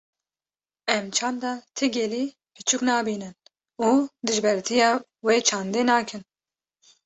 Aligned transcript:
Em 0.95 1.05
çanda 1.15 1.51
ti 1.75 1.85
gelî 1.95 2.23
piçûk 2.55 2.81
nebînin 2.87 3.35
û 3.87 3.89
dijbertiya 4.27 4.91
wê 5.25 5.37
çandê 5.47 5.81
nekin. 5.89 6.23